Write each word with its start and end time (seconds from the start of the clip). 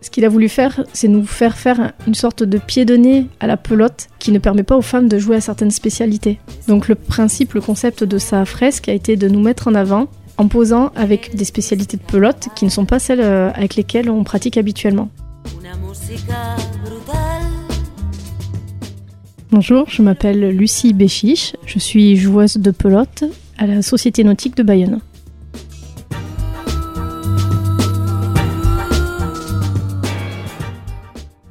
Ce 0.00 0.10
qu'il 0.10 0.24
a 0.24 0.28
voulu 0.28 0.48
faire, 0.48 0.84
c'est 0.92 1.08
nous 1.08 1.26
faire 1.26 1.56
faire 1.56 1.92
une 2.06 2.14
sorte 2.14 2.42
de 2.42 2.58
pied 2.58 2.84
de 2.84 2.96
nez 2.96 3.26
à 3.40 3.46
la 3.46 3.56
pelote 3.56 4.08
qui 4.18 4.32
ne 4.32 4.38
permet 4.38 4.62
pas 4.62 4.76
aux 4.76 4.82
femmes 4.82 5.08
de 5.08 5.18
jouer 5.18 5.36
à 5.36 5.40
certaines 5.40 5.70
spécialités. 5.70 6.38
Donc 6.68 6.88
le 6.88 6.94
principe, 6.94 7.54
le 7.54 7.60
concept 7.60 8.04
de 8.04 8.18
sa 8.18 8.44
fresque 8.44 8.88
a 8.88 8.92
été 8.92 9.16
de 9.16 9.28
nous 9.28 9.40
mettre 9.40 9.68
en 9.68 9.74
avant 9.74 10.08
en 10.38 10.48
posant 10.48 10.92
avec 10.96 11.34
des 11.34 11.44
spécialités 11.44 11.96
de 11.96 12.02
pelote 12.02 12.48
qui 12.54 12.64
ne 12.64 12.70
sont 12.70 12.86
pas 12.86 12.98
celles 12.98 13.20
euh, 13.20 13.50
avec 13.52 13.76
lesquelles 13.76 14.10
on 14.10 14.24
pratique 14.24 14.56
habituellement. 14.56 15.08
Bonjour, 19.52 19.88
je 19.88 20.02
m'appelle 20.02 20.50
Lucie 20.50 20.92
Béchiche, 20.92 21.54
je 21.66 21.78
suis 21.78 22.16
joueuse 22.16 22.56
de 22.56 22.72
pelote 22.72 23.22
à 23.56 23.68
la 23.68 23.80
Société 23.80 24.24
nautique 24.24 24.56
de 24.56 24.64
Bayonne. 24.64 24.98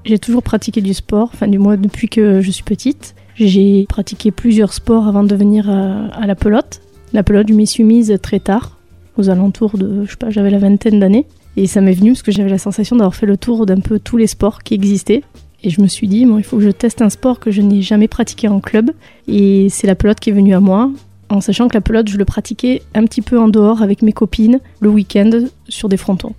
J'ai 0.03 0.19
toujours 0.19 0.43
pratiqué 0.43 0.81
du 0.81 0.93
sport, 0.93 1.29
enfin 1.33 1.47
du 1.47 1.57
moins 1.57 1.77
depuis 1.77 2.09
que 2.09 2.41
je 2.41 2.51
suis 2.51 2.65
petite. 2.65 3.15
J'ai 3.35 3.85
pratiqué 3.87 4.29
plusieurs 4.29 4.73
sports 4.73 5.07
avant 5.07 5.23
de 5.23 5.33
venir 5.33 5.69
à, 5.69 6.07
à 6.07 6.27
la 6.27 6.35
pelote. 6.35 6.81
La 7.13 7.23
pelote, 7.23 7.47
je 7.47 7.53
m'y 7.53 7.65
suis 7.65 7.85
mise 7.85 8.17
très 8.21 8.41
tard, 8.41 8.77
aux 9.17 9.29
alentours 9.29 9.77
de, 9.77 10.03
je 10.03 10.11
sais 10.11 10.17
pas, 10.17 10.29
j'avais 10.29 10.49
la 10.49 10.59
vingtaine 10.59 10.99
d'années. 10.99 11.27
Et 11.55 11.65
ça 11.65 11.79
m'est 11.79 11.93
venu 11.93 12.11
parce 12.11 12.23
que 12.23 12.33
j'avais 12.33 12.49
la 12.49 12.57
sensation 12.57 12.97
d'avoir 12.97 13.15
fait 13.15 13.25
le 13.25 13.37
tour 13.37 13.65
d'un 13.65 13.79
peu 13.79 13.99
tous 13.99 14.17
les 14.17 14.27
sports 14.27 14.63
qui 14.63 14.73
existaient. 14.73 15.23
Et 15.65 15.71
je 15.71 15.81
me 15.81 15.87
suis 15.87 16.07
dit, 16.07 16.27
bon, 16.27 16.37
il 16.37 16.43
faut 16.43 16.57
que 16.57 16.63
je 16.63 16.69
teste 16.69 17.01
un 17.01 17.09
sport 17.09 17.39
que 17.39 17.49
je 17.49 17.63
n'ai 17.63 17.81
jamais 17.81 18.07
pratiqué 18.07 18.47
en 18.47 18.59
club. 18.59 18.91
Et 19.27 19.67
c'est 19.69 19.87
la 19.87 19.95
pelote 19.95 20.19
qui 20.19 20.29
est 20.29 20.33
venue 20.33 20.53
à 20.53 20.59
moi, 20.59 20.91
en 21.29 21.41
sachant 21.41 21.67
que 21.67 21.73
la 21.73 21.81
pelote, 21.81 22.07
je 22.07 22.17
le 22.19 22.25
pratiquais 22.25 22.83
un 22.93 23.03
petit 23.05 23.23
peu 23.23 23.39
en 23.39 23.47
dehors 23.47 23.81
avec 23.81 24.03
mes 24.03 24.13
copines, 24.13 24.59
le 24.79 24.89
week-end, 24.89 25.31
sur 25.67 25.89
des 25.89 25.97
frontons. 25.97 26.33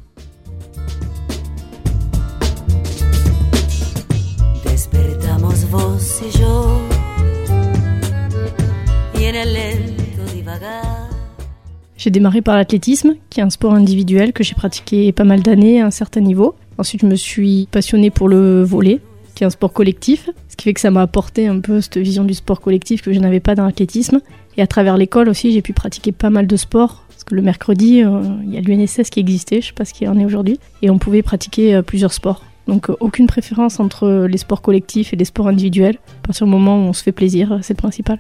J'ai 11.97 12.11
démarré 12.11 12.43
par 12.43 12.55
l'athlétisme, 12.55 13.17
qui 13.29 13.41
est 13.41 13.43
un 13.43 13.51
sport 13.51 13.75
individuel 13.75 14.33
que 14.33 14.45
j'ai 14.45 14.55
pratiqué 14.55 15.11
pas 15.11 15.25
mal 15.25 15.41
d'années 15.41 15.81
à 15.81 15.87
un 15.87 15.91
certain 15.91 16.21
niveau. 16.21 16.55
Ensuite, 16.79 17.01
je 17.01 17.07
me 17.07 17.17
suis 17.17 17.67
passionnée 17.73 18.11
pour 18.11 18.29
le 18.29 18.63
volet, 18.63 19.01
qui 19.37 19.45
est 19.45 19.47
un 19.47 19.51
sport 19.51 19.73
collectif, 19.73 20.31
ce 20.49 20.57
qui 20.57 20.65
fait 20.65 20.75
que 20.75 20.81
ça 20.81 20.91
m'a 20.91 21.03
apporté 21.03 21.47
un 21.47 21.61
peu 21.61 21.81
cette 21.83 21.99
vision 21.99 22.25
du 22.25 22.33
sport 22.33 22.61
collectif 22.61 23.03
que 23.03 23.13
je 23.13 23.21
n'avais 23.21 23.39
pas 23.39 23.55
dans 23.55 23.67
l'athlétisme. 23.67 24.21
Et 24.57 24.63
à 24.63 24.67
travers 24.67 24.97
l'école 24.97 25.29
aussi, 25.29 25.53
j'ai 25.53 25.61
pu 25.61 25.75
pratiquer 25.75 26.11
pas 26.11 26.31
mal 26.31 26.47
de 26.47 26.57
sports, 26.57 27.05
parce 27.11 27.23
que 27.23 27.35
le 27.35 27.43
mercredi, 27.43 28.03
euh, 28.03 28.23
il 28.43 28.55
y 28.55 28.57
a 28.57 28.63
l'UNSS 28.63 29.11
qui 29.11 29.21
existait, 29.21 29.61
je 29.61 29.69
sais 29.69 29.73
pas 29.75 29.85
ce 29.85 29.93
qu'il 29.93 30.09
en 30.09 30.19
est 30.19 30.25
aujourd'hui, 30.25 30.59
et 30.81 30.89
on 30.89 30.99
pouvait 30.99 31.23
pratiquer 31.23 31.75
euh, 31.75 31.83
plusieurs 31.83 32.15
sports. 32.15 32.43
Donc 32.67 32.89
euh, 32.89 32.97
aucune 32.99 33.27
préférence 33.27 33.79
entre 33.79 34.27
les 34.27 34.39
sports 34.39 34.63
collectifs 34.63 35.13
et 35.13 35.17
les 35.17 35.27
sports 35.27 35.49
individuels. 35.49 35.99
À 36.25 36.29
partir 36.29 36.47
du 36.47 36.53
moment 36.53 36.79
où 36.79 36.89
on 36.89 36.95
se 36.95 37.03
fait 37.03 37.13
plaisir, 37.13 37.59
c'est 37.61 37.75
le 37.75 37.79
principal. 37.79 38.19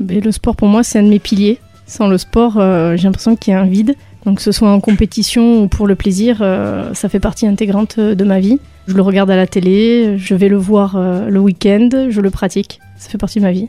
Mais 0.00 0.20
le 0.20 0.32
sport 0.32 0.56
pour 0.56 0.66
moi 0.66 0.82
c'est 0.82 0.98
un 0.98 1.04
de 1.04 1.08
mes 1.08 1.20
piliers. 1.20 1.60
Sans 1.92 2.08
le 2.08 2.16
sport, 2.16 2.56
euh, 2.56 2.96
j'ai 2.96 3.02
l'impression 3.02 3.36
qu'il 3.36 3.52
y 3.52 3.54
a 3.54 3.60
un 3.60 3.66
vide. 3.66 3.96
Donc 4.24 4.38
que 4.38 4.42
ce 4.42 4.50
soit 4.50 4.70
en 4.70 4.80
compétition 4.80 5.62
ou 5.62 5.68
pour 5.68 5.86
le 5.86 5.94
plaisir, 5.94 6.38
euh, 6.40 6.94
ça 6.94 7.10
fait 7.10 7.20
partie 7.20 7.46
intégrante 7.46 8.00
de 8.00 8.24
ma 8.24 8.40
vie. 8.40 8.60
Je 8.86 8.94
le 8.94 9.02
regarde 9.02 9.30
à 9.30 9.36
la 9.36 9.46
télé, 9.46 10.16
je 10.16 10.34
vais 10.34 10.48
le 10.48 10.56
voir 10.56 10.96
euh, 10.96 11.28
le 11.28 11.38
week-end, 11.38 11.90
je 12.08 12.18
le 12.22 12.30
pratique. 12.30 12.80
Ça 12.96 13.10
fait 13.10 13.18
partie 13.18 13.40
de 13.40 13.44
ma 13.44 13.52
vie. 13.52 13.68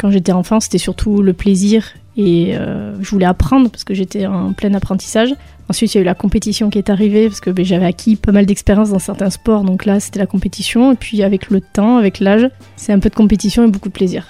Quand 0.00 0.10
j'étais 0.10 0.32
enfant, 0.32 0.60
c'était 0.60 0.78
surtout 0.78 1.20
le 1.20 1.34
plaisir 1.34 1.92
et 2.16 2.54
je 3.00 3.10
voulais 3.10 3.26
apprendre 3.26 3.70
parce 3.70 3.84
que 3.84 3.94
j'étais 3.94 4.26
en 4.26 4.52
plein 4.52 4.72
apprentissage. 4.74 5.34
Ensuite, 5.68 5.94
il 5.94 5.96
y 5.96 5.98
a 5.98 6.02
eu 6.02 6.04
la 6.04 6.14
compétition 6.14 6.70
qui 6.70 6.78
est 6.78 6.90
arrivée 6.90 7.26
parce 7.28 7.40
que 7.40 7.50
ben, 7.50 7.64
j'avais 7.64 7.86
acquis 7.86 8.14
pas 8.14 8.30
mal 8.30 8.46
d'expérience 8.46 8.90
dans 8.90 9.00
certains 9.00 9.30
sports. 9.30 9.64
Donc 9.64 9.84
là, 9.84 9.98
c'était 9.98 10.20
la 10.20 10.26
compétition. 10.26 10.92
Et 10.92 10.94
puis 10.94 11.22
avec 11.24 11.50
le 11.50 11.60
temps, 11.60 11.96
avec 11.96 12.20
l'âge, 12.20 12.48
c'est 12.76 12.92
un 12.92 13.00
peu 13.00 13.10
de 13.10 13.14
compétition 13.16 13.64
et 13.64 13.70
beaucoup 13.70 13.88
de 13.88 13.94
plaisir. 13.94 14.26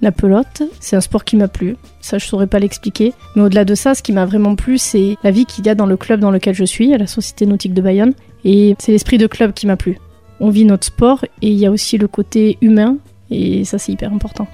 La 0.00 0.12
pelote, 0.12 0.62
c'est 0.80 0.96
un 0.96 1.00
sport 1.00 1.24
qui 1.24 1.36
m'a 1.36 1.48
plu. 1.48 1.76
Ça, 2.00 2.18
je 2.18 2.24
saurais 2.24 2.46
pas 2.46 2.60
l'expliquer. 2.60 3.12
Mais 3.34 3.42
au-delà 3.42 3.64
de 3.64 3.74
ça, 3.74 3.94
ce 3.94 4.02
qui 4.02 4.12
m'a 4.12 4.24
vraiment 4.24 4.54
plu, 4.54 4.78
c'est 4.78 5.16
la 5.22 5.30
vie 5.30 5.44
qu'il 5.44 5.66
y 5.66 5.68
a 5.68 5.74
dans 5.74 5.86
le 5.86 5.96
club 5.96 6.20
dans 6.20 6.30
lequel 6.30 6.54
je 6.54 6.64
suis, 6.64 6.94
à 6.94 6.98
la 6.98 7.08
Société 7.08 7.44
Nautique 7.46 7.74
de 7.74 7.82
Bayonne. 7.82 8.14
Et 8.44 8.76
c'est 8.78 8.92
l'esprit 8.92 9.18
de 9.18 9.26
club 9.26 9.52
qui 9.52 9.66
m'a 9.66 9.76
plu. 9.76 9.98
On 10.40 10.50
vit 10.50 10.64
notre 10.64 10.86
sport 10.86 11.24
et 11.42 11.48
il 11.48 11.58
y 11.58 11.66
a 11.66 11.70
aussi 11.70 11.98
le 11.98 12.08
côté 12.08 12.58
humain 12.60 12.98
et 13.30 13.64
ça, 13.64 13.78
c'est 13.78 13.92
hyper 13.92 14.12
important. 14.12 14.46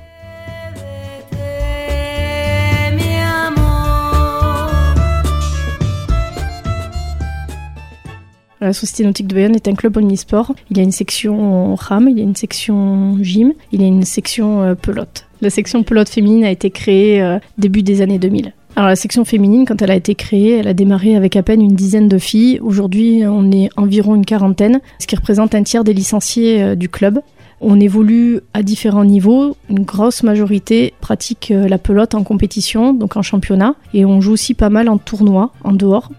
La 8.61 8.73
Société 8.73 9.05
Nautique 9.05 9.27
de 9.27 9.35
Bayonne 9.35 9.55
est 9.55 9.69
un 9.69 9.75
club 9.75 9.99
omnisport. 9.99 10.55
Il 10.71 10.79
y 10.79 10.81
a 10.81 10.83
une 10.83 10.91
section 10.91 11.75
RAM, 11.75 12.09
il 12.09 12.17
y 12.17 12.21
a 12.23 12.25
une 12.25 12.35
section 12.35 13.19
gym, 13.21 13.53
il 13.73 13.83
y 13.83 13.85
a 13.85 13.87
une 13.87 14.05
section 14.05 14.63
euh, 14.63 14.75
pelote. 14.75 15.27
La 15.43 15.51
section 15.51 15.83
pelote 15.83 16.09
féminine 16.09 16.45
a 16.45 16.51
été 16.51 16.71
créée 16.71 17.21
euh, 17.21 17.39
début 17.59 17.83
des 17.83 18.01
années 18.01 18.19
2000. 18.19 18.55
Alors 18.77 18.89
la 18.89 18.97
section 18.97 19.25
féminine, 19.25 19.67
quand 19.67 19.83
elle 19.83 19.93
a 19.93 19.95
été 19.95 20.17
créée, 20.17 20.59
elle 20.59 20.67
a 20.67 20.75
démarré 20.75 21.15
avec 21.15 21.37
à 21.37 21.45
peine 21.45 21.63
une 21.63 21.77
dizaine 21.77 22.09
de 22.09 22.19
filles. 22.19 22.59
Aujourd'hui, 22.61 23.23
on 23.25 23.53
est 23.53 23.71
environ 23.77 24.17
une 24.17 24.27
quarantaine, 24.27 24.81
ce 24.99 25.07
qui 25.07 25.15
représente 25.15 25.55
un 25.55 25.63
tiers 25.63 25.85
des 25.85 25.95
licenciés 25.95 26.61
euh, 26.61 26.75
du 26.75 26.89
club. 26.89 27.21
On 27.61 27.79
évolue 27.79 28.41
à 28.53 28.65
différents 28.65 29.05
niveaux. 29.05 29.57
Une 29.71 29.85
grosse 29.85 30.25
majorité 30.25 30.93
pratique 31.01 31.53
euh, 31.53 31.69
la 31.69 31.79
pelote 31.79 32.17
en 32.17 32.25
compétition, 32.25 32.93
donc 32.93 33.17
en 33.17 33.23
championnat. 33.23 33.77
Et 33.95 34.05
on 34.05 34.21
joue 34.21 34.33
aussi 34.33 34.55
pas 34.55 34.71
mal 34.71 34.89
en 34.89 34.99
tournoi, 34.99 35.53
en 35.63 35.73
dehors. 35.73 36.11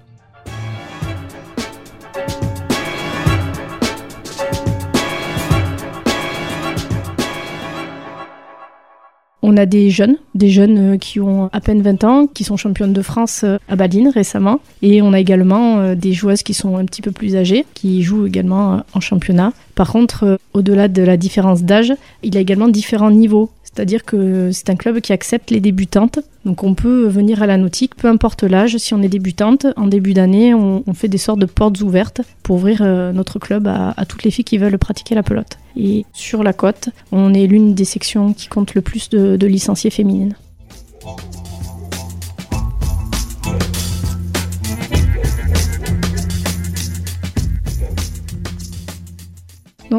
On 9.47 9.57
a 9.57 9.67
des 9.67 9.91
jeunes, 9.91 10.17
des 10.33 10.49
jeunes 10.49 10.95
euh, 10.95 10.97
qui 10.97 11.19
ont 11.19 11.51
à 11.53 11.61
peine 11.61 11.83
20 11.83 12.03
ans, 12.03 12.25
qui 12.25 12.43
sont 12.43 12.57
championnes 12.57 12.93
de 12.93 13.01
France 13.03 13.41
euh, 13.43 13.59
à 13.69 13.75
Baline 13.75 14.07
récemment. 14.07 14.59
Et 14.81 15.03
on 15.03 15.13
a 15.13 15.19
également 15.19 15.93
des 15.93 16.13
joueuses 16.13 16.41
qui 16.41 16.55
sont 16.55 16.77
un 16.77 16.85
petit 16.85 17.03
peu 17.03 17.11
plus 17.11 17.35
âgées, 17.35 17.63
qui 17.75 18.01
jouent 18.01 18.25
également 18.25 18.81
en 18.93 18.99
championnat. 18.99 19.53
Par 19.75 19.91
contre, 19.91 20.23
euh, 20.23 20.37
au-delà 20.53 20.87
de 20.87 21.03
la 21.03 21.17
différence 21.17 21.63
d'âge, 21.63 21.93
il 22.23 22.33
y 22.33 22.37
a 22.37 22.41
également 22.41 22.69
différents 22.69 23.11
niveaux. 23.11 23.51
C'est-à-dire 23.75 24.05
que 24.05 24.51
c'est 24.53 24.69
un 24.69 24.75
club 24.75 25.01
qui 25.01 25.11
accepte 25.11 25.51
les 25.51 25.59
débutantes. 25.59 26.19
Donc 26.45 26.63
on 26.63 26.75
peut 26.75 27.07
venir 27.07 27.43
à 27.43 27.47
la 27.47 27.57
nautique, 27.57 27.95
peu 27.95 28.07
importe 28.07 28.43
l'âge, 28.43 28.77
si 28.77 28.93
on 28.93 29.01
est 29.01 29.09
débutante. 29.09 29.67
En 29.75 29.87
début 29.87 30.13
d'année, 30.13 30.53
on, 30.53 30.83
fait 30.93 31.09
des 31.09 31.17
sortes 31.17 31.39
de 31.39 31.45
portes 31.45 31.81
ouvertes 31.81 32.21
pour 32.41 32.55
ouvrir 32.55 32.81
euh, 32.81 33.11
notre 33.11 33.37
club 33.37 33.67
à, 33.67 33.93
toutes 34.07 34.23
les 34.23 34.31
filles 34.31 34.45
qui 34.45 34.57
veulent 34.57 34.77
pratiquer 34.77 35.13
la 35.13 35.23
pelote. 35.23 35.57
Et 35.75 36.05
sur 36.13 36.41
la 36.41 36.53
côte, 36.53 36.89
on 37.11 37.33
est 37.33 37.47
l'une 37.47 37.73
des 37.73 37.83
sections 37.83 38.31
qui 38.31 38.47
compte 38.47 38.75
le 38.75 38.81
plus 38.81 39.09
de, 39.09 39.35
de 39.35 39.47
licenciés 39.47 39.89
féminines. 39.89 40.35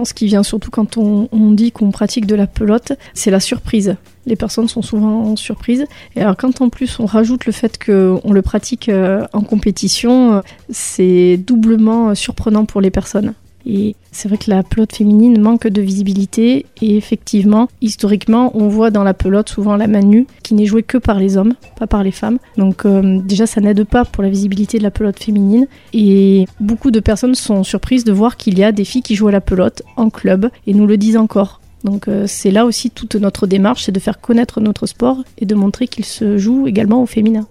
Ce 0.07 0.15
qui 0.15 0.27
vient 0.27 0.43
surtout 0.43 0.71
quand 0.71 0.97
on, 0.97 1.29
dit 1.53 1.73
qu'on 1.73 1.91
pratique 1.91 2.27
de 2.27 2.35
la 2.35 2.47
pelote, 2.47 2.93
c'est 3.15 3.31
la 3.31 3.41
surprise. 3.41 3.97
Les 4.27 4.37
personnes 4.37 4.69
sont 4.69 4.83
souvent 4.83 5.37
surprises. 5.37 5.87
Et 6.17 6.21
alors 6.21 6.37
quand 6.37 6.61
en 6.61 6.69
plus 6.69 6.99
on 6.99 7.07
rajoute 7.07 7.47
le 7.47 7.53
fait 7.53 7.79
qu'on 7.83 8.33
le 8.33 8.43
pratique 8.43 8.89
euh, 8.89 9.27
en 9.33 9.43
compétition, 9.43 10.35
euh, 10.35 10.41
c'est 10.71 11.37
doublement 11.37 12.15
surprenant 12.15 12.65
pour 12.65 12.81
les 12.81 12.91
personnes. 12.91 13.35
Et 13.67 13.97
c'est 14.13 14.29
vrai 14.29 14.39
que 14.39 14.49
la 14.49 14.63
pelote 14.63 14.95
féminine 14.95 15.41
manque 15.41 15.67
de 15.67 15.83
visibilité 15.83 16.67
et 16.81 16.97
effectivement, 16.97 17.69
historiquement, 17.81 18.53
on 18.55 18.69
voit 18.69 18.91
dans 18.91 19.03
la 19.03 19.13
pelote 19.13 19.49
souvent 19.49 19.77
la 19.77 19.89
main 19.89 20.03
nue 20.03 20.27
qui 20.45 20.55
n'est 20.55 20.67
jouée 20.67 20.85
que 20.85 20.99
par 20.99 21.19
les 21.19 21.37
hommes, 21.37 21.55
pas 21.77 21.89
par 21.89 22.05
les 22.05 22.13
femmes. 22.13 22.39
Donc 22.57 22.87
euh, 22.87 23.21
déjà, 23.23 23.47
ça 23.47 23.61
n'aide 23.61 23.83
pas 23.85 24.05
pour 24.05 24.23
la 24.23 24.31
visibilité 24.31 24.79
de 24.79 24.85
la 24.85 24.93
pelote 24.93 25.19
féminine 25.19 25.67
et 25.93 26.47
beaucoup 26.61 26.93
de 26.93 27.01
personnes 27.01 27.35
sont 27.35 27.65
surprises 27.65 28.05
de 28.05 28.13
voir 28.13 28.37
qu'il 28.37 28.59
y 28.59 28.65
a 28.65 28.71
des 28.71 28.85
filles 28.85 29.03
qui 29.03 29.17
jouent 29.17 29.29
à 29.29 29.33
la 29.33 29.41
pelote 29.41 29.83
en 29.97 30.11
club 30.11 30.49
et 30.67 30.73
nous 30.73 30.87
le 30.87 30.97
disent 30.97 31.17
encore. 31.17 31.61
Donc 31.83 32.09
euh, 32.09 32.25
c'est 32.27 32.51
là 32.53 32.67
aussi 32.67 32.91
toute 32.91 33.17
notre 33.17 33.47
démarche, 33.47 33.85
c'est 33.85 33.93
de 33.93 34.01
faire 34.01 34.21
connaître 34.21 34.61
notre 34.61 34.87
sport 34.87 35.23
et 35.39 35.47
de 35.47 35.55
montrer 35.55 35.89
qu'il 35.89 36.05
se 36.05 36.39
joue 36.39 36.69
également 36.69 37.03
au 37.03 37.07
féminin. 37.07 37.47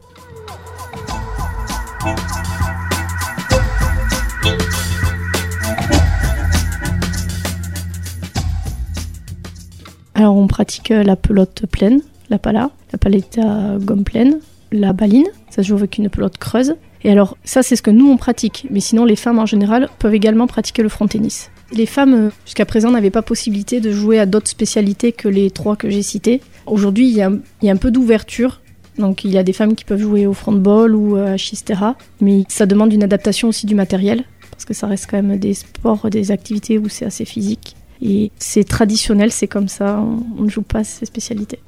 Alors 10.16 10.38
on 10.38 10.48
pratique 10.48 10.90
la 10.90 11.18
pelote 11.18 11.66
pleine, 11.70 12.00
la 12.30 12.40
pala, 12.40 12.72
la 12.94 12.98
paletta 12.98 13.76
gomme 13.80 14.06
pleine, 14.06 14.40
la 14.72 14.94
baline, 14.94 15.28
ça 15.50 15.62
se 15.62 15.68
joue 15.68 15.76
avec 15.76 15.98
une 15.98 16.10
pelote 16.10 16.38
creuse. 16.38 16.76
Et 17.04 17.12
alors 17.12 17.38
ça 17.44 17.64
c'est 17.64 17.76
ce 17.76 17.82
que 17.82 17.92
nous 17.92 18.10
on 18.10 18.16
pratique, 18.16 18.66
mais 18.72 18.80
sinon 18.80 19.04
les 19.04 19.18
femmes 19.18 19.40
en 19.40 19.46
général 19.46 19.90
peuvent 20.00 20.14
également 20.14 20.48
pratiquer 20.48 20.84
le 20.84 20.90
front 20.90 21.06
tennis. 21.06 21.52
Les 21.74 21.86
femmes 21.86 22.32
jusqu'à 22.46 22.66
présent 22.66 22.92
n'avaient 22.92 23.10
pas 23.10 23.24
possibilité 23.24 23.82
de 23.82 23.92
jouer 23.92 24.18
à 24.18 24.26
d'autres 24.26 24.48
spécialités 24.48 25.12
que 25.12 25.28
les 25.28 25.52
trois 25.52 25.76
que 25.76 25.90
j'ai 25.90 26.02
citées. 26.02 26.42
Aujourd'hui 26.66 27.10
il 27.10 27.14
y, 27.14 27.22
a 27.22 27.30
un 27.72 27.76
peu 27.76 27.92
d'ouverture, 27.92 28.62
donc 28.98 29.26
il 29.26 29.32
y 29.32 29.38
a 29.38 29.44
des 29.44 29.54
femmes 29.54 29.76
qui 29.76 29.84
peuvent 29.84 30.02
jouer 30.02 30.28
au 30.28 30.34
frontball 30.34 30.96
ou 30.96 31.18
à 31.18 31.36
Chistera, 31.36 31.98
mais 32.22 32.44
ça 32.48 32.66
demande 32.66 32.94
une 32.94 33.04
adaptation 33.04 33.50
aussi 33.50 33.66
du 33.66 33.76
matériel, 33.76 34.24
parce 34.50 34.64
que 34.64 34.74
ça 34.74 34.88
reste 34.88 35.08
quand 35.12 35.22
même 35.22 35.38
des 35.38 35.56
sports, 35.56 36.10
des 36.10 36.32
activités 36.32 36.78
où 36.78 36.88
c'est 36.88 37.06
assez 37.06 37.26
physique. 37.26 37.76
Et 38.02 38.32
c'est 38.38 38.64
traditionnel, 38.64 39.32
c'est 39.32 39.48
comme 39.48 39.68
ça, 39.68 40.00
on 40.00 40.44
ne 40.44 40.50
joue 40.50 40.62
pas 40.62 40.84
ces 40.84 41.06
spécialités. 41.06 41.60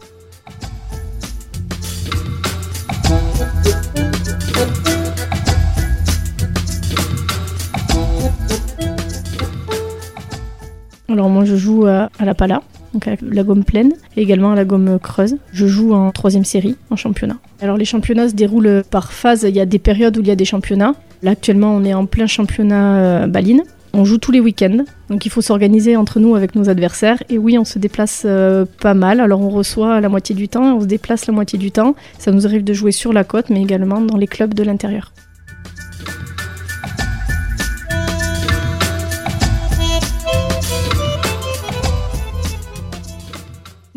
Alors 11.10 11.30
moi 11.30 11.46
je 11.46 11.56
joue 11.56 11.86
à, 11.86 12.10
la 12.20 12.36
pala, 12.36 12.62
donc 12.94 13.08
avec 13.08 13.22
la 13.22 13.44
gomme 13.44 13.64
pleine, 13.64 13.94
et 14.16 14.22
également 14.22 14.52
à 14.52 14.56
la 14.56 14.66
gomme 14.66 15.00
creuse. 15.00 15.38
Je 15.52 15.66
joue 15.66 15.94
en 15.94 16.12
troisième 16.12 16.46
série, 16.46 16.76
en 16.92 16.96
championnat. 16.96 17.38
Alors 17.62 17.78
les 17.78 17.86
championnats 17.86 18.30
se 18.30 18.36
déroulent 18.36 18.84
par 18.92 19.14
phase, 19.14 19.44
il 19.48 19.56
y 19.56 19.60
a 19.60 19.66
des 19.66 19.80
périodes 19.80 20.18
où 20.18 20.22
il 20.22 20.28
y 20.28 20.32
a 20.32 20.36
des 20.36 20.46
championnats. 20.46 20.94
Là 21.24 21.32
actuellement 21.32 21.74
on 21.74 21.84
est 21.86 21.94
en 21.94 22.06
plein 22.06 22.28
championnat 22.28 22.98
euh, 22.98 23.28
baline. 23.28 23.64
On 24.00 24.06
joue 24.06 24.20
tous 24.20 24.32
les 24.32 24.40
week-ends, 24.40 24.86
donc 25.10 25.26
il 25.26 25.32
faut 25.32 25.42
s'organiser 25.42 25.96
entre 25.96 26.20
nous 26.20 26.36
avec 26.36 26.54
nos 26.54 26.70
adversaires. 26.70 27.24
Et 27.30 27.40
oui, 27.40 27.58
on 27.58 27.66
se 27.66 27.80
déplace 27.80 28.26
euh, 28.26 28.64
pas 28.80 28.94
mal. 28.94 29.20
Alors 29.20 29.42
on 29.42 29.50
reçoit 29.50 30.00
la 30.02 30.08
moitié 30.08 30.36
du 30.36 30.48
temps, 30.48 30.78
on 30.78 30.82
se 30.82 30.86
déplace 30.86 31.26
la 31.26 31.34
moitié 31.34 31.58
du 31.58 31.72
temps. 31.72 31.96
Ça 32.20 32.32
nous 32.32 32.46
arrive 32.46 32.64
de 32.64 32.74
jouer 32.74 32.92
sur 32.92 33.12
la 33.12 33.24
côte, 33.24 33.50
mais 33.50 33.60
également 33.60 34.00
dans 34.00 34.18
les 34.18 34.28
clubs 34.28 34.54
de 34.54 34.62
l'intérieur. 34.62 35.12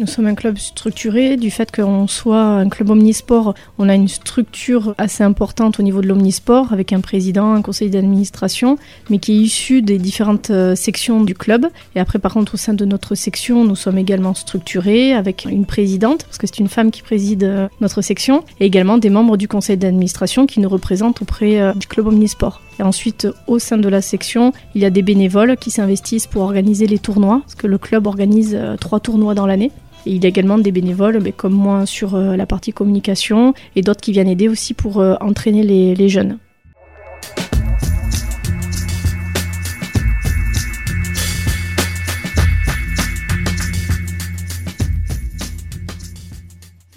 Nous 0.00 0.06
sommes 0.06 0.28
un 0.28 0.34
club 0.34 0.56
structuré. 0.56 1.36
Du 1.36 1.50
fait 1.50 1.70
qu'on 1.70 2.06
soit 2.06 2.42
un 2.42 2.70
club 2.70 2.88
omnisport, 2.88 3.52
on 3.76 3.86
a 3.86 3.94
une 3.94 4.08
structure 4.08 4.94
assez 4.96 5.22
importante 5.22 5.78
au 5.78 5.82
niveau 5.82 6.00
de 6.00 6.06
l'omnisport, 6.06 6.72
avec 6.72 6.94
un 6.94 7.00
président, 7.00 7.52
un 7.52 7.60
conseil 7.60 7.90
d'administration, 7.90 8.78
mais 9.10 9.18
qui 9.18 9.32
est 9.32 9.42
issu 9.42 9.82
des 9.82 9.98
différentes 9.98 10.48
euh, 10.48 10.74
sections 10.74 11.22
du 11.22 11.34
club. 11.34 11.66
Et 11.94 12.00
après, 12.00 12.18
par 12.18 12.32
contre, 12.32 12.54
au 12.54 12.56
sein 12.56 12.72
de 12.72 12.86
notre 12.86 13.14
section, 13.14 13.62
nous 13.66 13.76
sommes 13.76 13.98
également 13.98 14.32
structurés, 14.32 15.12
avec 15.12 15.44
une 15.44 15.66
présidente, 15.66 16.24
parce 16.24 16.38
que 16.38 16.46
c'est 16.46 16.60
une 16.60 16.68
femme 16.68 16.90
qui 16.90 17.02
préside 17.02 17.44
euh, 17.44 17.68
notre 17.82 18.00
section, 18.00 18.42
et 18.58 18.64
également 18.64 18.96
des 18.96 19.10
membres 19.10 19.36
du 19.36 19.48
conseil 19.48 19.76
d'administration 19.76 20.46
qui 20.46 20.60
nous 20.60 20.70
représentent 20.70 21.20
auprès 21.20 21.60
euh, 21.60 21.74
du 21.74 21.86
club 21.86 22.06
omnisport. 22.06 22.62
Et 22.78 22.82
ensuite, 22.82 23.28
au 23.46 23.58
sein 23.58 23.76
de 23.76 23.88
la 23.90 24.00
section, 24.00 24.54
il 24.74 24.80
y 24.80 24.86
a 24.86 24.90
des 24.90 25.02
bénévoles 25.02 25.58
qui 25.58 25.70
s'investissent 25.70 26.26
pour 26.26 26.40
organiser 26.40 26.86
les 26.86 26.98
tournois, 26.98 27.42
parce 27.44 27.54
que 27.54 27.66
le 27.66 27.76
club 27.76 28.06
organise 28.06 28.58
trois 28.80 29.00
tournois 29.00 29.34
dans 29.34 29.44
l'année 29.44 29.70
il 30.06 30.22
y 30.22 30.26
a 30.26 30.28
également 30.28 30.58
des 30.58 30.72
bénévoles, 30.72 31.20
mais 31.22 31.32
comme 31.32 31.52
moi 31.52 31.86
sur 31.86 32.14
euh, 32.14 32.36
la 32.36 32.46
partie 32.46 32.72
communication, 32.72 33.54
et 33.76 33.82
d'autres 33.82 34.00
qui 34.00 34.12
viennent 34.12 34.28
aider 34.28 34.48
aussi 34.48 34.74
pour 34.74 35.00
euh, 35.00 35.14
entraîner 35.20 35.62
les 35.62 36.08
jeunes. 36.08 36.38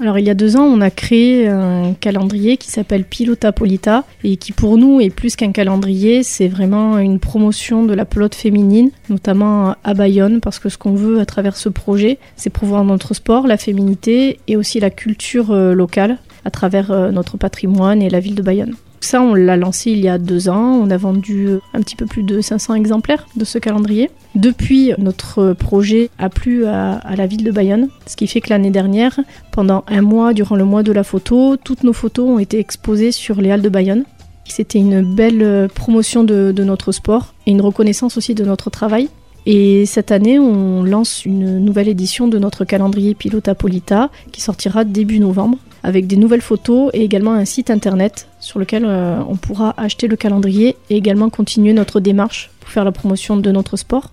Alors 0.04 0.20
il 0.20 0.26
y 0.26 0.30
a 0.30 0.34
deux 0.34 0.58
ans, 0.58 0.66
on 0.66 0.82
a 0.82 0.90
créé 0.90 1.48
un 1.48 1.94
calendrier 1.94 2.58
qui 2.58 2.70
s'appelle 2.70 3.06
Pilota 3.06 3.54
Polita 3.54 4.04
et 4.26 4.36
qui 4.36 4.52
pour 4.52 4.78
nous 4.78 5.00
est 5.00 5.10
plus 5.10 5.38
qu'un 5.38 5.54
calendrier, 5.54 6.24
c'est 6.24 6.50
vraiment 6.50 6.98
une 6.98 7.20
promotion 7.20 7.86
de 7.86 7.94
la 7.94 8.04
pelote 8.04 8.36
féminine, 8.36 8.92
notamment 9.08 9.78
à 9.82 9.94
Bayonne, 9.94 10.42
parce 10.42 10.60
que 10.60 10.68
ce 10.68 10.78
qu'on 10.78 10.92
veut 10.92 11.22
à 11.22 11.26
travers 11.26 11.56
ce 11.56 11.70
projet, 11.70 12.20
c'est 12.36 12.50
promouvoir 12.50 12.84
notre 12.84 13.14
sport, 13.14 13.48
la 13.48 13.56
féminité 13.56 14.40
et 14.50 14.58
aussi 14.58 14.82
la 14.82 14.90
culture 14.90 15.52
euh, 15.52 15.74
locale 15.74 16.18
à 16.44 16.52
travers 16.52 16.92
euh, 16.92 17.12
notre 17.12 17.38
patrimoine 17.38 18.02
et 18.02 18.10
la 18.10 18.20
ville 18.20 18.36
de 18.36 18.42
Bayonne. 18.42 18.76
Ça, 19.04 19.22
on 19.22 19.34
l'a 19.34 19.58
lancé 19.58 19.92
il 19.92 20.00
y 20.00 20.08
a 20.08 20.18
deux 20.18 20.48
ans. 20.48 20.80
On 20.82 20.90
a 20.90 20.96
vendu 20.96 21.50
un 21.74 21.82
petit 21.82 21.98
peu 21.98 22.06
plus 22.06 22.24
de 22.24 22.40
500 22.40 22.76
exemplaires 22.76 23.28
de 23.36 23.44
ce 23.44 23.58
calendrier. 23.58 24.10
Depuis, 24.34 24.94
notre 24.98 25.52
projet 25.52 26.10
a 26.20 26.30
plu 26.30 26.66
à, 26.66 27.02
la 27.14 27.28
ville 27.28 27.44
de 27.44 27.52
Bayonne, 27.52 27.90
ce 28.08 28.16
qui 28.16 28.28
fait 28.28 28.40
que 28.40 28.50
l'année 28.50 28.70
dernière, 28.72 29.20
pendant 29.52 29.84
un 29.90 30.02
mois, 30.02 30.34
durant 30.34 30.56
le 30.56 30.64
mois 30.64 30.84
de 30.84 30.94
la 30.94 31.04
photo, 31.04 31.58
toutes 31.58 31.84
nos 31.84 31.92
photos 31.92 32.30
ont 32.30 32.40
été 32.40 32.60
exposées 32.60 33.12
sur 33.12 33.42
les 33.42 33.52
halles 33.52 33.62
de 33.62 33.68
Bayonne. 33.68 34.06
C'était 34.46 34.80
une 34.80 35.02
belle 35.02 35.68
promotion 35.76 36.24
de, 36.24 36.54
de 36.56 36.64
notre 36.64 36.94
sport 36.94 37.34
et 37.46 37.52
une 37.52 37.62
reconnaissance 37.62 38.16
aussi 38.16 38.36
de 38.36 38.46
notre 38.46 38.70
travail. 38.70 39.10
Et 39.46 39.86
cette 39.86 40.14
année, 40.14 40.40
on 40.40 40.82
lance 40.82 41.26
une 41.26 41.60
nouvelle 41.60 41.90
édition 41.90 42.30
de 42.30 42.40
notre 42.40 42.64
calendrier 42.64 43.16
Pilota 43.16 43.54
Polita 43.54 44.10
qui 44.32 44.40
sortira 44.40 44.86
début 44.86 45.20
novembre 45.20 45.58
avec 45.84 46.08
des 46.08 46.16
nouvelles 46.16 46.42
photos 46.42 46.90
et 46.94 47.04
également 47.04 47.34
un 47.34 47.46
site 47.46 47.70
internet 47.70 48.28
sur 48.40 48.58
lequel 48.58 48.86
euh, 48.86 49.20
on 49.28 49.36
pourra 49.36 49.74
acheter 49.78 50.08
le 50.08 50.16
calendrier 50.16 50.76
et 50.90 50.96
également 50.96 51.30
continuer 51.30 51.74
notre 51.74 52.00
démarche 52.00 52.50
pour 52.62 52.70
faire 52.70 52.86
la 52.86 52.92
promotion 52.92 53.38
de 53.38 53.52
notre 53.52 53.78
sport. 53.78 54.12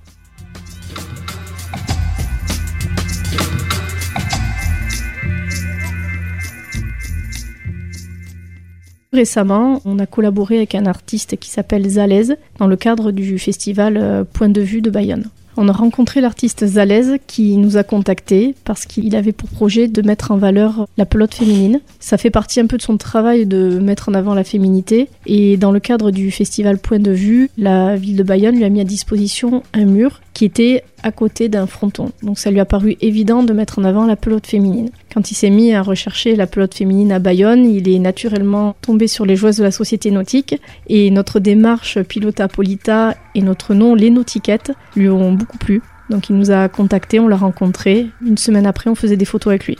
Récemment, 9.12 9.80
on 9.84 9.98
a 9.98 10.06
collaboré 10.06 10.58
avec 10.58 10.76
un 10.76 10.86
artiste 10.86 11.36
qui 11.36 11.50
s'appelle 11.50 11.88
Zalez 11.88 12.36
dans 12.58 12.68
le 12.68 12.76
cadre 12.76 13.10
du 13.10 13.38
festival 13.40 13.96
euh, 13.96 14.24
Point 14.24 14.50
de 14.50 14.60
vue 14.60 14.82
de 14.82 14.90
Bayonne. 14.90 15.30
On 15.56 15.68
a 15.68 15.72
rencontré 15.72 16.20
l'artiste 16.20 16.66
Zalez 16.66 17.20
qui 17.26 17.56
nous 17.56 17.76
a 17.76 17.82
contactés 17.82 18.54
parce 18.64 18.86
qu'il 18.86 19.14
avait 19.16 19.32
pour 19.32 19.48
projet 19.48 19.88
de 19.88 20.02
mettre 20.02 20.30
en 20.30 20.36
valeur 20.36 20.86
la 20.96 21.06
pelote 21.06 21.34
féminine. 21.34 21.80
Ça 21.98 22.18
fait 22.18 22.30
partie 22.30 22.60
un 22.60 22.66
peu 22.66 22.76
de 22.76 22.82
son 22.82 22.96
travail 22.96 23.46
de 23.46 23.78
mettre 23.78 24.08
en 24.08 24.14
avant 24.14 24.34
la 24.34 24.44
féminité. 24.44 25.08
Et 25.26 25.56
dans 25.56 25.72
le 25.72 25.80
cadre 25.80 26.10
du 26.10 26.30
festival 26.30 26.78
Point 26.78 27.00
de 27.00 27.10
Vue, 27.10 27.50
la 27.58 27.96
ville 27.96 28.16
de 28.16 28.22
Bayonne 28.22 28.56
lui 28.56 28.64
a 28.64 28.68
mis 28.68 28.80
à 28.80 28.84
disposition 28.84 29.62
un 29.74 29.84
mur 29.84 30.20
qui 30.40 30.46
était 30.46 30.84
à 31.02 31.12
côté 31.12 31.50
d'un 31.50 31.66
fronton. 31.66 32.12
Donc 32.22 32.38
ça 32.38 32.50
lui 32.50 32.60
a 32.60 32.64
paru 32.64 32.96
évident 33.02 33.42
de 33.42 33.52
mettre 33.52 33.78
en 33.78 33.84
avant 33.84 34.06
la 34.06 34.16
pelote 34.16 34.46
féminine. 34.46 34.88
Quand 35.12 35.30
il 35.30 35.34
s'est 35.34 35.50
mis 35.50 35.74
à 35.74 35.82
rechercher 35.82 36.34
la 36.34 36.46
pelote 36.46 36.72
féminine 36.72 37.12
à 37.12 37.18
Bayonne, 37.18 37.66
il 37.66 37.90
est 37.90 37.98
naturellement 37.98 38.74
tombé 38.80 39.06
sur 39.06 39.26
les 39.26 39.36
joueuses 39.36 39.58
de 39.58 39.64
la 39.64 39.70
société 39.70 40.10
nautique 40.10 40.58
et 40.88 41.10
notre 41.10 41.40
démarche 41.40 42.00
Pilota 42.00 42.48
Polita 42.48 43.16
et 43.34 43.42
notre 43.42 43.74
nom 43.74 43.94
Les 43.94 44.08
Nautiquettes 44.08 44.72
lui 44.96 45.10
ont 45.10 45.32
beaucoup 45.32 45.58
plu. 45.58 45.82
Donc 46.08 46.30
il 46.30 46.36
nous 46.36 46.50
a 46.50 46.70
contactés, 46.70 47.20
on 47.20 47.28
l'a 47.28 47.36
rencontré. 47.36 48.06
Une 48.26 48.38
semaine 48.38 48.64
après, 48.64 48.88
on 48.88 48.94
faisait 48.94 49.18
des 49.18 49.26
photos 49.26 49.50
avec 49.50 49.66
lui. 49.66 49.76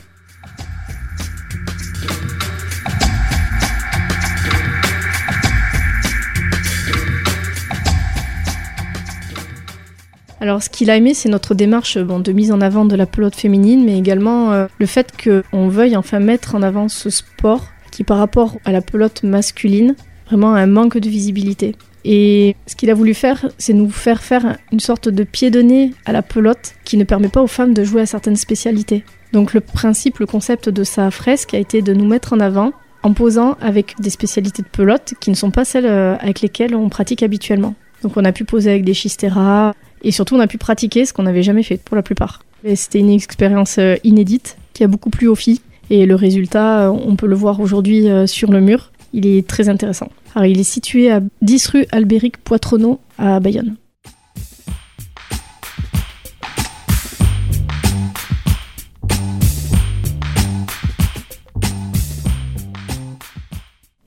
Alors, 10.41 10.63
ce 10.63 10.71
qu'il 10.71 10.89
a 10.89 10.97
aimé, 10.97 11.13
c'est 11.13 11.29
notre 11.29 11.53
démarche 11.53 11.99
bon, 11.99 12.19
de 12.19 12.31
mise 12.31 12.51
en 12.51 12.61
avant 12.61 12.83
de 12.83 12.95
la 12.95 13.05
pelote 13.05 13.35
féminine, 13.35 13.85
mais 13.85 13.95
également 13.95 14.51
euh, 14.51 14.65
le 14.79 14.87
fait 14.87 15.13
qu'on 15.23 15.67
veuille 15.67 15.95
enfin 15.95 16.19
mettre 16.19 16.55
en 16.55 16.63
avant 16.63 16.89
ce 16.89 17.11
sport 17.11 17.67
qui, 17.91 18.03
par 18.03 18.17
rapport 18.17 18.57
à 18.65 18.71
la 18.71 18.81
pelote 18.81 19.21
masculine, 19.21 19.95
vraiment 20.25 20.55
a 20.55 20.59
un 20.59 20.65
manque 20.65 20.97
de 20.97 21.07
visibilité. 21.07 21.75
Et 22.05 22.55
ce 22.65 22.75
qu'il 22.75 22.89
a 22.89 22.95
voulu 22.95 23.13
faire, 23.13 23.49
c'est 23.59 23.73
nous 23.73 23.91
faire 23.91 24.23
faire 24.23 24.57
une 24.71 24.79
sorte 24.79 25.09
de 25.09 25.23
pied 25.23 25.51
de 25.51 25.61
nez 25.61 25.91
à 26.05 26.11
la 26.11 26.23
pelote 26.23 26.73
qui 26.85 26.97
ne 26.97 27.03
permet 27.03 27.29
pas 27.29 27.43
aux 27.43 27.47
femmes 27.47 27.75
de 27.75 27.83
jouer 27.83 28.01
à 28.01 28.07
certaines 28.07 28.35
spécialités. 28.35 29.03
Donc 29.33 29.53
le 29.53 29.61
principe, 29.61 30.17
le 30.17 30.25
concept 30.25 30.69
de 30.69 30.83
sa 30.83 31.11
fresque 31.11 31.53
a 31.53 31.59
été 31.59 31.83
de 31.83 31.93
nous 31.93 32.07
mettre 32.07 32.33
en 32.33 32.39
avant 32.39 32.73
en 33.03 33.13
posant 33.13 33.57
avec 33.61 33.93
des 33.99 34.09
spécialités 34.09 34.63
de 34.63 34.67
pelote 34.67 35.13
qui 35.21 35.29
ne 35.29 35.35
sont 35.35 35.51
pas 35.51 35.65
celles 35.65 35.85
euh, 35.85 36.15
avec 36.17 36.41
lesquelles 36.41 36.73
on 36.73 36.89
pratique 36.89 37.21
habituellement. 37.21 37.75
Donc 38.01 38.17
on 38.17 38.25
a 38.25 38.31
pu 38.31 38.45
poser 38.45 38.71
avec 38.71 38.83
des 38.83 38.95
chisteras, 38.95 39.73
et 40.03 40.11
surtout, 40.11 40.35
on 40.35 40.39
a 40.39 40.47
pu 40.47 40.57
pratiquer 40.57 41.05
ce 41.05 41.13
qu'on 41.13 41.23
n'avait 41.23 41.43
jamais 41.43 41.63
fait 41.63 41.77
pour 41.77 41.95
la 41.95 42.01
plupart. 42.01 42.43
C'était 42.75 42.99
une 42.99 43.09
expérience 43.09 43.77
euh, 43.79 43.95
inédite 44.03 44.57
qui 44.73 44.83
a 44.83 44.87
beaucoup 44.87 45.09
plu 45.09 45.27
aux 45.27 45.35
filles. 45.35 45.61
Et 45.89 46.05
le 46.05 46.15
résultat, 46.15 46.87
euh, 46.87 46.89
on 46.89 47.15
peut 47.15 47.27
le 47.27 47.35
voir 47.35 47.59
aujourd'hui 47.59 48.09
euh, 48.09 48.27
sur 48.27 48.51
le 48.51 48.61
mur. 48.61 48.91
Il 49.13 49.25
est 49.25 49.47
très 49.47 49.67
intéressant. 49.67 50.09
Alors, 50.35 50.45
il 50.45 50.59
est 50.59 50.63
situé 50.63 51.11
à 51.11 51.21
10 51.41 51.67
rue 51.67 51.85
Albéric 51.91 52.37
Poitronneau 52.37 52.99
à 53.17 53.39
Bayonne. 53.39 53.75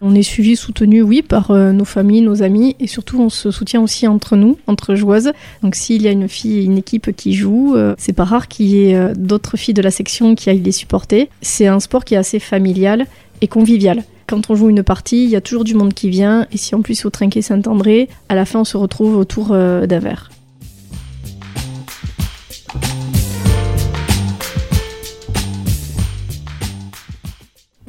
On 0.07 0.15
est 0.15 0.23
suivi, 0.23 0.55
soutenu, 0.55 1.01
oui, 1.01 1.23
par 1.23 1.51
euh, 1.51 1.73
nos 1.73 1.87
familles, 1.87 2.21
nos 2.21 2.43
amis, 2.43 2.77
et 2.79 2.87
surtout 2.87 3.23
on 3.23 3.31
se 3.31 3.51
soutient 3.51 3.81
aussi 3.81 4.07
entre 4.07 4.37
nous, 4.37 4.59
entre 4.67 4.95
joueuses. 4.95 5.33
Donc 5.63 5.77
s'il 5.77 6.03
y 6.03 6.09
a 6.09 6.11
une 6.11 6.29
fille, 6.29 6.63
une 6.63 6.77
équipe 6.77 7.17
qui 7.17 7.33
joue, 7.33 7.75
euh, 7.75 7.95
c'est 7.97 8.13
pas 8.13 8.25
rare 8.25 8.49
qu'il 8.49 8.67
y 8.67 8.91
ait 8.91 8.97
euh, 8.97 9.15
d'autres 9.17 9.57
filles 9.57 9.73
de 9.73 9.81
la 9.81 9.91
section 9.91 10.35
qui 10.35 10.51
aillent 10.51 10.61
les 10.61 10.73
supporter. 10.73 11.31
C'est 11.41 11.69
un 11.69 11.81
sport 11.81 12.05
qui 12.05 12.13
est 12.13 12.19
assez 12.19 12.39
familial 12.39 13.07
et 13.41 13.49
convivial. 13.49 14.05
Quand 14.27 14.51
on 14.51 14.55
joue 14.55 14.69
une 14.69 14.83
partie, 14.83 15.25
il 15.25 15.31
y 15.31 15.37
a 15.37 15.41
toujours 15.41 15.65
du 15.65 15.75
monde 15.75 15.95
qui 15.95 16.11
vient, 16.11 16.47
et 16.53 16.59
si 16.59 16.75
en 16.75 16.83
plus 16.83 17.07
au 17.07 17.09
Trinquet 17.09 17.41
Saint-André, 17.41 18.11
à 18.29 18.35
la 18.35 18.45
fin 18.45 18.61
on 18.61 18.65
se 18.65 18.77
retrouve 18.77 19.17
autour 19.17 19.49
d'un 19.49 20.01
verre. 20.01 20.31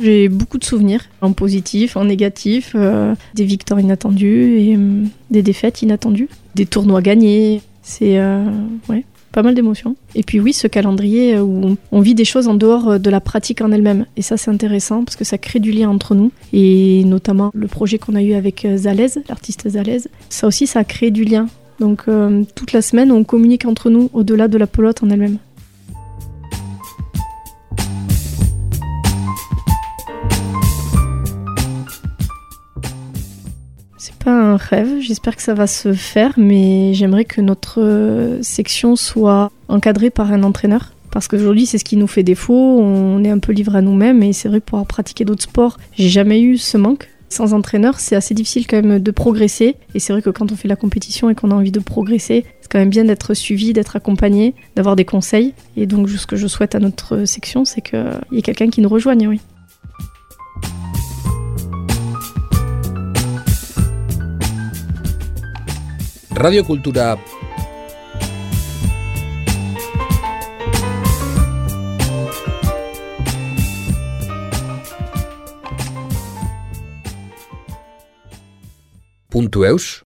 J'ai 0.05 0.29
beaucoup 0.29 0.59
de 0.59 0.63
souvenirs, 0.63 1.05
en 1.21 1.31
positif, 1.31 1.97
en 1.97 2.05
négatif, 2.05 2.73
euh, 2.75 3.15
des 3.33 3.43
victoires 3.43 3.79
inattendues 3.79 4.59
et 4.59 4.75
euh, 4.77 5.03
des 5.31 5.41
défaites 5.41 5.81
inattendues, 5.81 6.29
des 6.53 6.67
tournois 6.67 7.01
gagnés. 7.01 7.63
C'est 7.81 8.19
euh, 8.19 8.45
ouais, 8.87 9.03
pas 9.31 9.41
mal 9.41 9.55
d'émotions. 9.55 9.95
Et 10.13 10.21
puis 10.21 10.39
oui, 10.39 10.53
ce 10.53 10.67
calendrier 10.67 11.39
où 11.39 11.75
on 11.91 12.01
vit 12.01 12.13
des 12.13 12.23
choses 12.23 12.47
en 12.47 12.53
dehors 12.53 12.99
de 12.99 13.09
la 13.09 13.19
pratique 13.19 13.61
en 13.61 13.71
elle-même. 13.71 14.05
Et 14.15 14.21
ça, 14.21 14.37
c'est 14.37 14.51
intéressant 14.51 15.03
parce 15.03 15.15
que 15.15 15.23
ça 15.23 15.39
crée 15.39 15.59
du 15.59 15.71
lien 15.71 15.89
entre 15.89 16.13
nous. 16.13 16.31
Et 16.53 17.03
notamment 17.05 17.49
le 17.55 17.65
projet 17.65 17.97
qu'on 17.97 18.13
a 18.13 18.21
eu 18.21 18.33
avec 18.33 18.67
Zalez, 18.75 19.07
l'artiste 19.27 19.67
Zalez, 19.67 20.01
ça 20.29 20.45
aussi, 20.45 20.67
ça 20.67 20.81
a 20.81 20.83
créé 20.83 21.09
du 21.09 21.23
lien. 21.23 21.47
Donc 21.79 22.03
toute 22.53 22.73
la 22.73 22.83
semaine, 22.83 23.11
on 23.11 23.23
communique 23.23 23.65
entre 23.65 23.89
nous 23.89 24.11
au-delà 24.13 24.47
de 24.47 24.59
la 24.59 24.67
pelote 24.67 25.01
en 25.01 25.09
elle-même. 25.09 25.39
Pas 34.25 34.31
un 34.31 34.57
rêve, 34.57 35.01
j'espère 35.01 35.35
que 35.35 35.43
ça 35.43 35.53
va 35.53 35.67
se 35.67 35.93
faire, 35.93 36.33
mais 36.35 36.95
j'aimerais 36.95 37.25
que 37.25 37.41
notre 37.41 37.79
euh, 37.79 38.41
section 38.41 38.95
soit 38.95 39.51
encadrée 39.67 40.09
par 40.09 40.31
un 40.31 40.41
entraîneur. 40.41 40.93
Parce 41.11 41.27
qu'aujourd'hui, 41.27 41.67
c'est 41.67 41.77
ce 41.77 41.85
qui 41.85 41.95
nous 41.95 42.07
fait 42.07 42.23
défaut, 42.23 42.79
on 42.81 43.23
est 43.23 43.29
un 43.29 43.37
peu 43.37 43.51
livré 43.51 43.77
à 43.77 43.81
nous-mêmes, 43.81 44.23
et 44.23 44.33
c'est 44.33 44.49
vrai 44.49 44.61
que 44.61 44.65
pour 44.65 44.83
pratiquer 44.87 45.25
d'autres 45.25 45.43
sports, 45.43 45.77
j'ai 45.93 46.09
jamais 46.09 46.41
eu 46.41 46.57
ce 46.57 46.75
manque. 46.77 47.07
Sans 47.29 47.53
entraîneur, 47.53 47.99
c'est 47.99 48.15
assez 48.15 48.33
difficile 48.33 48.65
quand 48.65 48.81
même 48.81 48.97
de 48.99 49.11
progresser. 49.11 49.75
Et 49.93 49.99
c'est 49.99 50.11
vrai 50.11 50.23
que 50.23 50.31
quand 50.31 50.51
on 50.51 50.55
fait 50.55 50.67
la 50.67 50.75
compétition 50.75 51.29
et 51.29 51.35
qu'on 51.35 51.51
a 51.51 51.55
envie 51.55 51.71
de 51.71 51.79
progresser, 51.79 52.45
c'est 52.61 52.71
quand 52.71 52.79
même 52.79 52.89
bien 52.89 53.05
d'être 53.05 53.35
suivi, 53.35 53.73
d'être 53.73 53.95
accompagné, 53.95 54.55
d'avoir 54.75 54.95
des 54.95 55.05
conseils. 55.05 55.53
Et 55.77 55.85
donc, 55.85 56.09
ce 56.09 56.25
que 56.25 56.35
je 56.35 56.47
souhaite 56.47 56.73
à 56.73 56.79
notre 56.79 57.25
section, 57.25 57.63
c'est 57.63 57.81
qu'il 57.81 58.21
y 58.31 58.39
ait 58.39 58.43
quelqu'un 58.43 58.69
qui 58.69 58.81
nous 58.81 58.89
rejoigne, 58.89 59.27
oui. 59.27 59.39
Radio 66.45 66.63
Cultura. 66.63 67.17
Punto 79.27 79.65
eus 79.65 79.85